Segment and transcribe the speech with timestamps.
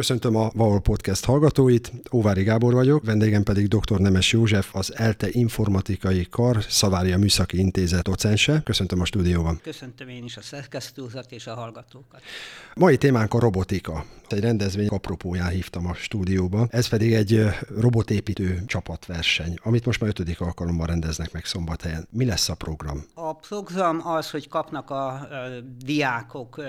[0.00, 3.98] Köszöntöm a Vaol Podcast hallgatóit, Óvári Gábor vagyok, vendégem pedig dr.
[3.98, 8.60] Nemes József, az ELTE Informatikai Kar Szavária Műszaki Intézet docense.
[8.64, 9.60] Köszöntöm a stúdióban.
[9.62, 12.22] Köszöntöm én is a szerkesztőzat és a hallgatókat.
[12.74, 14.04] Mai témánk a robotika.
[14.28, 16.66] Egy rendezvény apropóján hívtam a stúdióba.
[16.70, 17.44] Ez pedig egy
[17.80, 22.08] robotépítő csapatverseny, amit most már ötödik alkalommal rendeznek meg szombathelyen.
[22.10, 23.04] Mi lesz a program?
[23.14, 25.50] A program az, hogy kapnak a, a
[25.84, 26.62] diákok,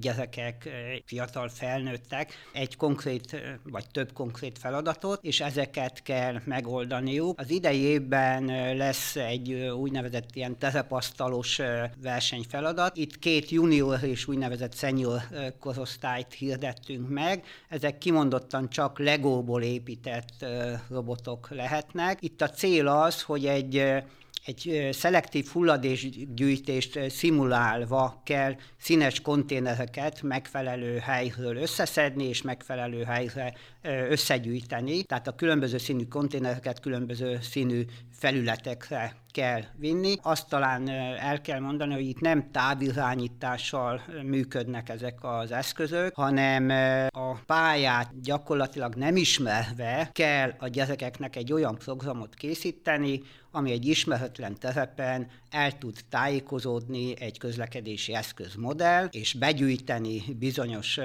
[0.00, 0.68] gyerekek,
[1.04, 7.40] fiatal felnőttek egy konkrét, vagy több konkrét feladatot, és ezeket kell megoldaniuk.
[7.40, 8.44] Az idei évben
[8.76, 11.60] lesz egy úgynevezett ilyen terepasztalos
[12.02, 12.96] versenyfeladat.
[12.96, 15.20] Itt két junior és úgynevezett senior
[15.60, 17.44] korosztályt hirdettünk meg.
[17.68, 20.44] Ezek kimondottan csak legóból épített
[20.90, 22.22] robotok lehetnek.
[22.22, 24.02] Itt a cél az, hogy egy
[24.44, 35.02] egy szelektív hulladésgyűjtést szimulálva kell színes konténereket megfelelő helyről összeszedni és megfelelő helyre összegyűjteni.
[35.02, 40.14] Tehát a különböző színű konténereket különböző színű felületekre kell vinni.
[40.22, 46.68] Azt talán el kell mondani, hogy itt nem távirányítással működnek ezek az eszközök, hanem
[47.08, 53.22] a pályát gyakorlatilag nem ismerve kell a gyerekeknek egy olyan programot készíteni,
[53.54, 60.98] ami egy ismeretlen terepen el tud tájékozódni egy közlekedési eszközmodell, és begyűjteni bizonyos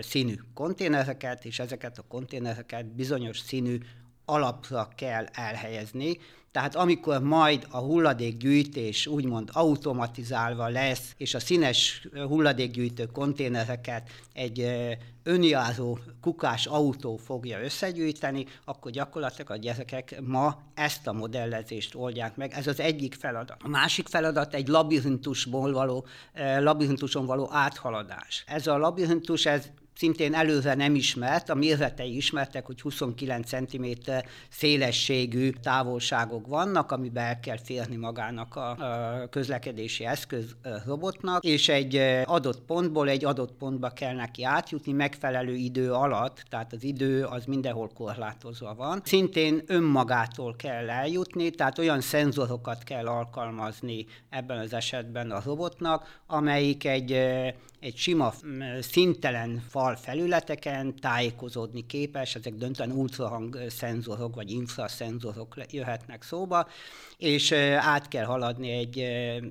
[0.00, 3.78] színű konténereket, és ezeket a konténereket bizonyos színű
[4.24, 6.18] alapra kell elhelyezni,
[6.52, 14.70] tehát amikor majd a hulladékgyűjtés úgymond automatizálva lesz, és a színes hulladékgyűjtő konténereket egy
[15.22, 22.52] önjáró kukás autó fogja összegyűjteni, akkor gyakorlatilag a gyerekek ma ezt a modellezést oldják meg.
[22.52, 23.62] Ez az egyik feladat.
[23.64, 26.06] A másik feladat egy labirintusból való,
[26.58, 28.44] labirintuson való áthaladás.
[28.46, 33.86] Ez a labirintus, ez szintén előre nem ismert, a mérletei ismertek, hogy 29 cm
[34.48, 38.76] szélességű távolságok vannak, amiben el kell férni magának a
[39.30, 40.56] közlekedési eszköz
[40.86, 46.72] robotnak, és egy adott pontból egy adott pontba kell neki átjutni megfelelő idő alatt, tehát
[46.72, 49.00] az idő az mindenhol korlátozva van.
[49.04, 56.84] Szintén önmagától kell eljutni, tehát olyan szenzorokat kell alkalmazni ebben az esetben a robotnak, amelyik
[56.84, 57.12] egy,
[57.80, 58.34] egy sima
[58.80, 66.68] szintelen fal felületeken tájékozódni képes, ezek döntően ultrahang szenzorok vagy infraszenzorok jöhetnek szóba,
[67.16, 69.04] és át kell haladni egy,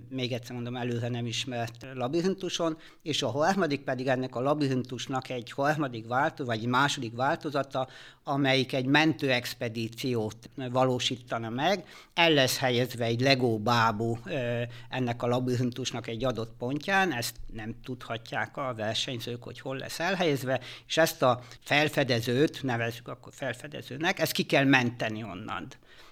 [0.10, 5.52] még egyszer mondom, előre nem ismert labirintuson, és a harmadik pedig ennek a labirintusnak egy
[5.52, 7.88] harmadik változat, vagy egy második változata,
[8.24, 13.22] amelyik egy mentőexpedíciót valósítana meg, el lesz helyezve egy
[13.64, 14.18] bábú
[14.90, 17.76] ennek a labirintusnak egy adott pontján, ezt nem
[18.20, 24.32] tudhatják a versenyzők, hogy hol lesz elhelyezve, és ezt a felfedezőt, nevezzük akkor felfedezőnek, ezt
[24.32, 25.68] ki kell menteni onnan.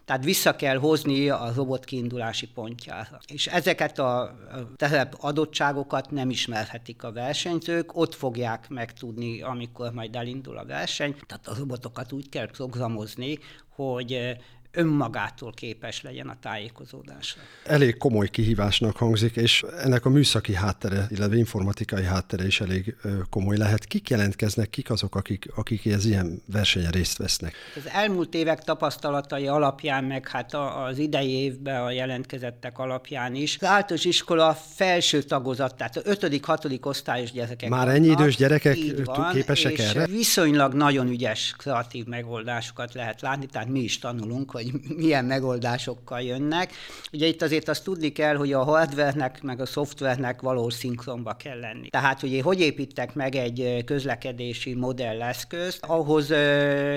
[0.05, 3.19] Tehát vissza kell hozni a robot kiindulási pontjára.
[3.27, 4.35] És ezeket a
[4.75, 11.15] terep adottságokat nem ismerhetik a versenyzők, ott fogják megtudni, amikor majd elindul a verseny.
[11.27, 13.39] Tehát a robotokat úgy kell programozni,
[13.69, 14.37] hogy
[14.77, 17.41] önmagától képes legyen a tájékozódásra.
[17.65, 22.95] Elég komoly kihívásnak hangzik, és ennek a műszaki háttere, illetve informatikai háttere is elég
[23.29, 23.85] komoly lehet.
[23.85, 27.53] Kik jelentkeznek, kik azok, akik, akik ez ilyen versenyen részt vesznek?
[27.75, 33.67] Az elmúlt évek tapasztalatai alapján, meg hát az idei évben a jelentkezettek alapján is, az
[33.67, 36.85] általános iskola felső tagozat, tehát a 5.-6.
[36.85, 37.69] osztályos gyerekek.
[37.69, 40.05] Már ennyi idős gyerekek van, képesek és erre?
[40.05, 44.66] viszonylag nagyon ügyes kreatív megoldásokat lehet látni, tehát mi is tanulunk, hogy
[44.97, 46.71] milyen megoldásokkal jönnek.
[47.13, 51.59] Ugye itt azért azt tudni kell, hogy a hardvernek meg a szoftvernek valós szinkronba kell
[51.59, 51.89] lenni.
[51.89, 56.27] Tehát, hogy hogy építek meg egy közlekedési modelleszközt, ahhoz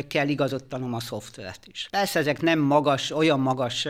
[0.08, 1.88] kell igazodtanom a szoftvert is.
[1.90, 3.86] Persze ezek nem magas, olyan magas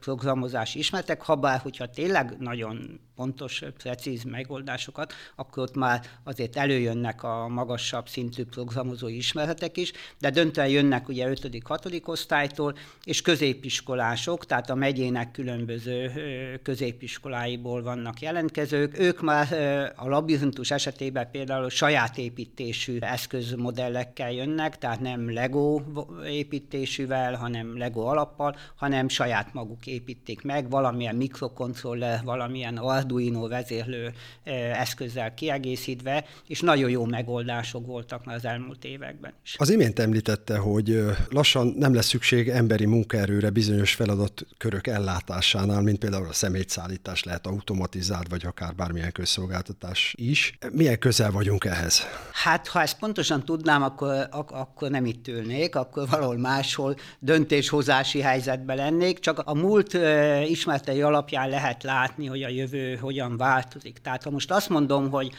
[0.00, 7.22] programozási ismertek, ha bár, hogyha tényleg nagyon pontos, precíz megoldásokat, akkor ott már azért előjönnek
[7.22, 12.08] a magasabb szintű programozói ismeretek is, de döntően jönnek ugye 5.-6.
[12.08, 12.74] osztálytól,
[13.04, 16.10] és középiskolások, tehát a megyének különböző
[16.62, 18.98] középiskoláiból vannak jelentkezők.
[18.98, 19.46] Ők már
[19.96, 25.80] a labirintus esetében például saját építésű eszközmodellekkel jönnek, tehát nem Lego
[26.26, 34.12] építésűvel, hanem Lego alappal, hanem saját maguk építik meg, valamilyen mikrokontroller, valamilyen Arduino Arduino vezérlő
[34.72, 39.54] eszközzel kiegészítve, és nagyon jó megoldások voltak már az elmúlt években is.
[39.58, 46.26] Az imént említette, hogy lassan nem lesz szükség emberi munkaerőre bizonyos feladatkörök ellátásánál, mint például
[46.28, 50.58] a szemétszállítás lehet automatizált, vagy akár bármilyen közszolgáltatás is.
[50.72, 52.06] Milyen közel vagyunk ehhez?
[52.32, 58.20] Hát, ha ezt pontosan tudnám, akkor, ak- akkor nem itt ülnék, akkor valahol máshol döntéshozási
[58.20, 63.98] helyzetben lennék, csak a múlt uh, ismertei alapján lehet látni, hogy a jövő hogyan változik.
[63.98, 65.32] Tehát ha most azt mondom, hogy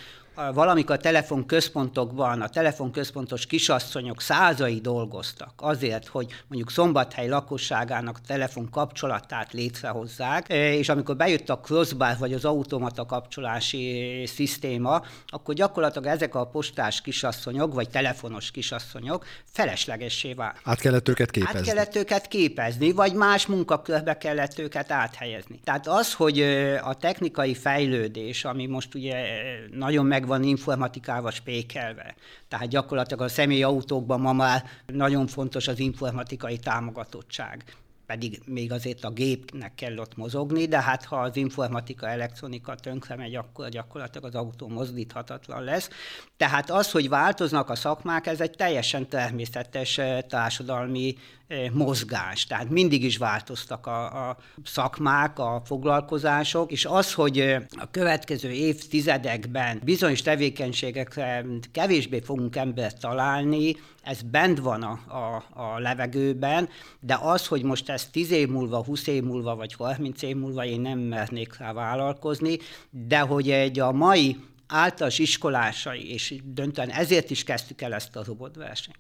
[0.54, 9.54] valamikor a telefonközpontokban a telefonközpontos kisasszonyok százai dolgoztak azért, hogy mondjuk Szombathely lakosságának telefon kapcsolatát
[9.54, 16.46] létrehozzák, és amikor bejött a crossbar vagy az automata kapcsolási szisztéma, akkor gyakorlatilag ezek a
[16.46, 20.60] postás kisasszonyok vagy telefonos kisasszonyok feleslegessé vált.
[20.64, 21.60] Át kellett őket képezni.
[21.60, 25.60] Át kellett őket képezni, vagy más munkakörbe kellett őket áthelyezni.
[25.64, 26.42] Tehát az, hogy
[26.84, 29.26] a technikai fejlődés, ami most ugye
[29.72, 32.16] nagyon meg meg van informatikával spékelve.
[32.48, 37.64] Tehát gyakorlatilag a személyautókban ma már nagyon fontos az informatikai támogatottság
[38.06, 43.16] pedig még azért a gépnek kell ott mozogni, de hát ha az informatika, elektronika tönkre
[43.16, 45.90] megy, akkor gyakorlatilag az autó mozdíthatatlan lesz.
[46.38, 51.16] Tehát az, hogy változnak a szakmák, ez egy teljesen természetes eh, társadalmi
[51.48, 52.46] eh, mozgás.
[52.46, 58.52] Tehát mindig is változtak a, a szakmák, a foglalkozások, és az, hogy eh, a következő
[58.52, 66.70] évtizedekben bizonyos tevékenységekre kevésbé fogunk embert találni, ez bent van a, a, a levegőben,
[67.00, 70.66] de az, hogy most ez 10 év múlva, 20 év múlva, vagy 30 év múlva
[70.66, 72.58] én nem mernék rá vállalkozni,
[72.90, 74.38] de hogy egy a mai
[74.68, 78.98] általános iskolásai, és döntően ezért is kezdtük el ezt a robotversenyt,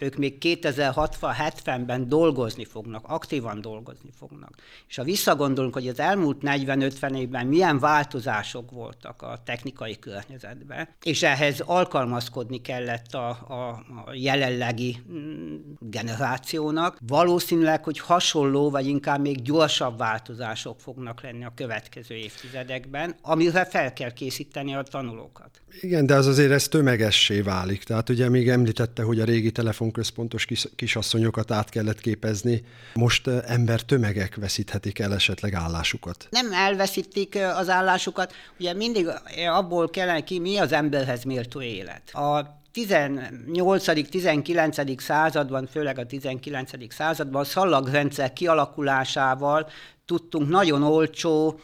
[0.00, 4.54] ők még 2060-70-ben dolgozni fognak, aktívan dolgozni fognak.
[4.88, 11.22] És ha visszagondolunk, hogy az elmúlt 40-50 évben milyen változások voltak a technikai környezetben, és
[11.22, 13.68] ehhez alkalmazkodni kellett a, a,
[14.06, 21.52] a jelenlegi mm, generációnak, valószínűleg, hogy hasonló, vagy inkább még gyorsabb változások fognak lenni a
[21.54, 25.60] következő évtizedekben, amire fel kell készíteni a tanulókat.
[25.80, 27.82] Igen, de az azért ez tömegessé válik.
[27.82, 29.50] Tehát ugye még említette, hogy a régi
[29.90, 32.62] telefonközpontos kis, kisasszonyokat át kellett képezni.
[32.94, 36.26] Most ember tömegek veszíthetik el esetleg állásukat.
[36.30, 38.32] Nem elveszítik az állásukat.
[38.58, 39.08] Ugye mindig
[39.50, 42.10] abból kellene ki, mi az emberhez méltó élet.
[42.14, 45.00] A 18.-19.
[45.00, 46.94] században, főleg a 19.
[46.94, 49.68] században a szallagrendszer kialakulásával
[50.04, 51.60] tudtunk nagyon olcsó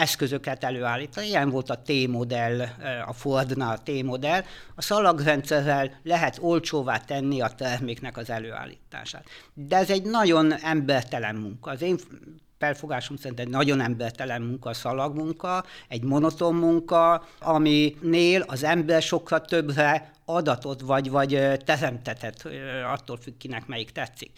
[0.00, 1.26] eszközöket előállítani.
[1.26, 2.60] Ilyen volt a T-modell,
[3.06, 4.42] a Fordnál a T-modell.
[4.74, 9.24] A szalagrendszerrel lehet olcsóvá tenni a terméknek az előállítását.
[9.54, 11.70] De ez egy nagyon embertelen munka.
[11.70, 11.98] Az én
[12.58, 20.10] felfogásom szerint egy nagyon embertelen munka, szalagmunka, egy monoton munka, aminél az ember sokkal többre
[20.24, 21.30] adatot vagy, vagy
[21.64, 22.48] teremtetett,
[22.92, 24.30] attól függ kinek melyik tetszik.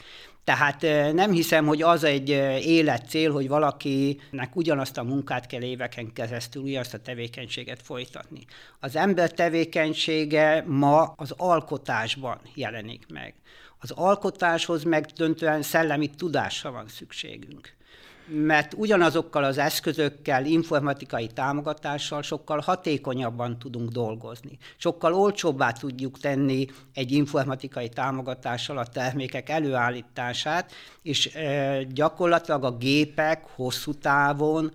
[0.44, 0.82] Tehát
[1.12, 2.28] nem hiszem, hogy az egy
[2.64, 8.40] életcél, hogy valakinek ugyanazt a munkát kell éveken keresztül ugyanazt a tevékenységet folytatni.
[8.80, 13.34] Az ember tevékenysége ma az alkotásban jelenik meg.
[13.80, 17.78] Az alkotáshoz meg döntően szellemi tudásra van szükségünk
[18.32, 24.58] mert ugyanazokkal az eszközökkel, informatikai támogatással sokkal hatékonyabban tudunk dolgozni.
[24.76, 30.72] Sokkal olcsóbbá tudjuk tenni egy informatikai támogatással a termékek előállítását,
[31.02, 34.72] és e, gyakorlatilag a gépek hosszú távon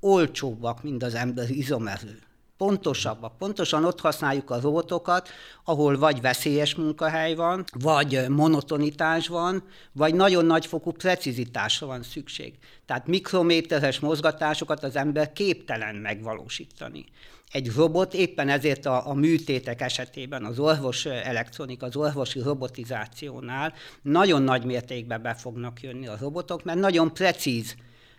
[0.00, 2.18] olcsóbbak, mint az ember izomerő
[2.56, 3.38] pontosabbak.
[3.38, 5.28] Pontosan ott használjuk a robotokat,
[5.64, 9.62] ahol vagy veszélyes munkahely van, vagy monotonitás van,
[9.92, 12.54] vagy nagyon nagyfokú precizitásra van szükség.
[12.86, 17.04] Tehát mikrométeres mozgatásokat az ember képtelen megvalósítani.
[17.52, 24.42] Egy robot éppen ezért a, a műtétek esetében, az orvos elektronika, az orvosi robotizációnál nagyon
[24.42, 27.74] nagy mértékben be fognak jönni a robotok, mert nagyon precíz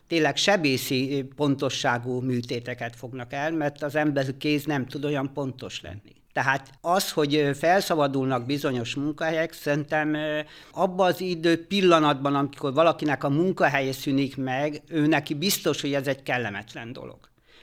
[0.08, 6.14] tényleg sebészi pontosságú műtéteket fognak el, mert az ember kéz nem tud olyan pontos lenni.
[6.34, 10.16] Tehát az, hogy felszabadulnak bizonyos munkahelyek, szerintem
[10.72, 16.08] abban az idő pillanatban, amikor valakinek a munkahelye szűnik meg, ő neki biztos, hogy ez
[16.08, 17.18] egy kellemetlen dolog.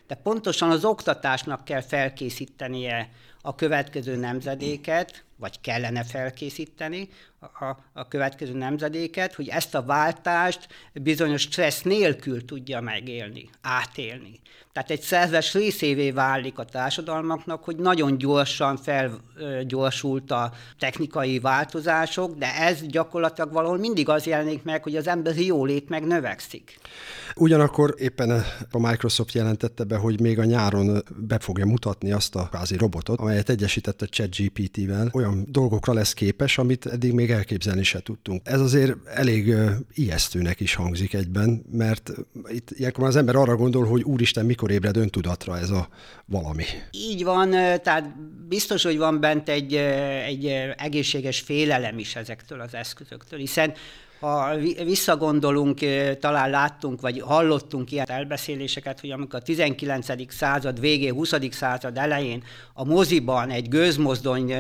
[0.07, 3.11] De pontosan az oktatásnak kell felkészítenie
[3.43, 7.09] a következő nemzedéket, vagy kellene felkészíteni
[7.41, 14.41] a, a következő nemzedéket, hogy ezt a váltást bizonyos stressz nélkül tudja megélni, átélni.
[14.73, 22.55] Tehát egy szerves részévé válik a társadalmaknak, hogy nagyon gyorsan felgyorsult a technikai változások, de
[22.55, 26.79] ez gyakorlatilag valahol mindig az jelenik meg, hogy az emberi jólét meg növekszik.
[27.37, 32.49] Ugyanakkor éppen a Microsoft jelentette be, hogy még a nyáron be fogja mutatni azt a
[32.49, 35.11] kvázi robotot, amelyet egyesített a ChatGPT-vel.
[35.13, 38.41] Olyan dolgokra lesz képes, amit eddig még elképzelni se tudtunk.
[38.45, 39.55] Ez azért elég
[39.95, 42.13] ijesztőnek is hangzik egyben, mert
[42.49, 45.89] itt ilyenkor az ember arra gondol, hogy úristen, mikor ébred öntudatra ez a
[46.25, 46.65] valami.
[46.91, 47.51] Így van,
[47.83, 49.75] tehát biztos, hogy van bent egy,
[50.27, 50.47] egy
[50.77, 53.73] egészséges félelem is ezektől az eszközöktől, hiszen
[54.23, 55.79] ha visszagondolunk,
[56.21, 60.33] talán láttunk, vagy hallottunk ilyen elbeszéléseket, hogy amikor a 19.
[60.33, 61.35] század végén, 20.
[61.51, 62.43] század elején
[62.75, 64.55] a moziban egy gőzmozdony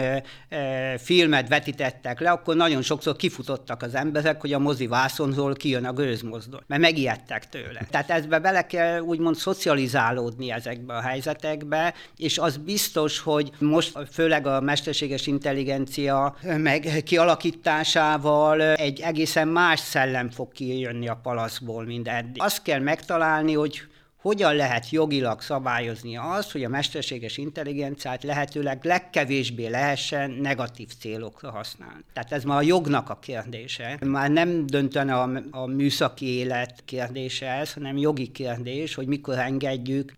[0.99, 5.93] filmet vetítettek le, akkor nagyon sokszor kifutottak az emberek, hogy a mozi vászonról kijön a
[5.93, 7.87] gőzmozdony, mert megijedtek tőle.
[7.91, 14.47] Tehát ezbe bele kell úgymond szocializálódni ezekbe a helyzetekbe, és az biztos, hogy most főleg
[14.47, 22.43] a mesterséges intelligencia meg kialakításával egy egészen más szellem fog kijönni a palaszból, mint eddig.
[22.43, 23.83] Azt kell megtalálni, hogy
[24.23, 32.05] hogyan lehet jogilag szabályozni azt, hogy a mesterséges intelligenciát lehetőleg legkevésbé lehessen negatív célokra használni.
[32.13, 33.99] Tehát ez már a jognak a kérdése.
[34.05, 40.15] Már nem döntene a, a műszaki élet kérdése ez, hanem jogi kérdés, hogy mikor engedjük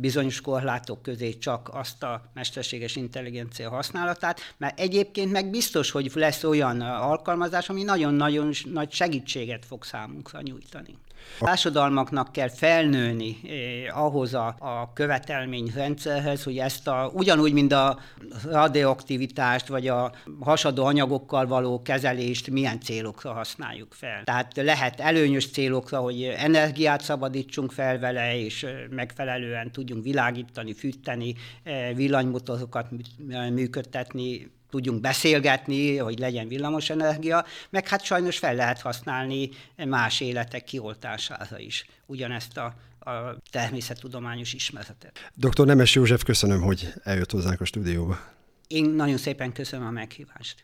[0.00, 6.44] bizonyos korlátok közé csak azt a mesterséges intelligencia használatát, mert egyébként meg biztos, hogy lesz
[6.44, 10.98] olyan alkalmazás, ami nagyon-nagyon nagy segítséget fog számunkra nyújtani.
[11.38, 17.98] A társadalmaknak kell felnőni eh, ahhoz a, a követelményrendszerhez, hogy ezt a, ugyanúgy, mint a
[18.44, 24.24] radioaktivitást, vagy a hasadó anyagokkal való kezelést milyen célokra használjuk fel.
[24.24, 31.34] Tehát lehet előnyös célokra, hogy energiát szabadítsunk fel vele, és eh, megfelelően tudjunk világítani, fűteni,
[31.62, 32.86] eh, villanymotorokat
[33.52, 40.64] működtetni, tudjunk beszélgetni, hogy legyen villamos energia, meg hát sajnos fel lehet használni más életek
[40.64, 42.74] kioltására is ugyanezt a,
[43.10, 45.30] a természettudományos ismeretet.
[45.34, 45.66] Dr.
[45.66, 48.18] Nemes József, köszönöm, hogy eljött hozzánk a stúdióba.
[48.66, 50.62] Én nagyon szépen köszönöm a meghívást.